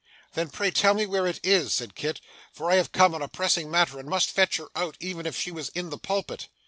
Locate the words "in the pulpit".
5.75-6.47